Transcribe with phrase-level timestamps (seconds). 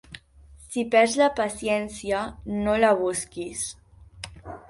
[0.69, 2.23] Si perds la paciència,
[2.63, 3.67] no la busquis.